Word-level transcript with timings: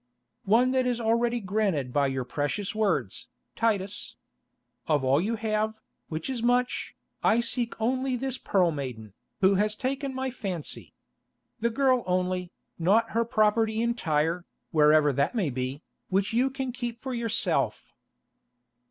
"One 0.47 0.71
that 0.71 0.87
is 0.87 0.99
already 0.99 1.39
granted 1.39 1.93
by 1.93 2.07
your 2.07 2.23
precious 2.23 2.73
words, 2.73 3.27
Titus. 3.55 4.15
Of 4.87 5.03
all 5.03 5.21
you 5.21 5.35
have, 5.35 5.79
which 6.09 6.27
is 6.27 6.41
much, 6.41 6.95
I 7.23 7.39
seek 7.39 7.79
only 7.79 8.15
this 8.15 8.39
Pearl 8.39 8.71
Maiden, 8.71 9.13
who 9.41 9.53
has 9.61 9.75
taken 9.75 10.11
my 10.15 10.31
fancy. 10.31 10.95
The 11.59 11.69
girl 11.69 12.03
only, 12.07 12.51
not 12.79 13.11
her 13.11 13.23
property 13.25 13.79
in 13.79 13.93
Tyre, 13.93 14.43
wherever 14.71 15.13
that 15.13 15.35
may 15.35 15.51
be, 15.51 15.83
which 16.09 16.33
you 16.33 16.49
can 16.49 16.71
keep 16.71 16.99
for 16.99 17.13
yourself." 17.13 17.93